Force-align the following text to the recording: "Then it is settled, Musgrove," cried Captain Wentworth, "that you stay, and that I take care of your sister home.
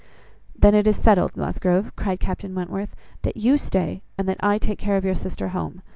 "Then 0.57 0.73
it 0.73 0.87
is 0.87 0.95
settled, 0.95 1.37
Musgrove," 1.37 1.95
cried 1.95 2.19
Captain 2.19 2.55
Wentworth, 2.55 2.95
"that 3.21 3.37
you 3.37 3.55
stay, 3.55 4.01
and 4.17 4.27
that 4.27 4.37
I 4.39 4.57
take 4.57 4.79
care 4.79 4.97
of 4.97 5.05
your 5.05 5.13
sister 5.13 5.49
home. 5.49 5.83